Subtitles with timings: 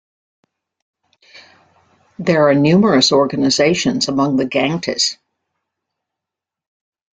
[2.17, 5.15] There are numerous organisations among the Gangtes.